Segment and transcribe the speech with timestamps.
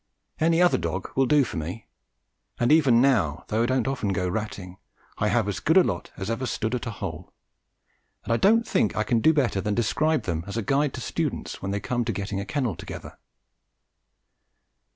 [0.39, 1.85] Any other dog will do for me,
[2.59, 4.79] and even now, though I don't often go ratting,
[5.19, 7.31] I have as good a lot as ever stood at a hole,
[8.23, 11.01] and I don't think I can do better than describe them as a guide to
[11.01, 13.19] students when they come to getting a kennel together.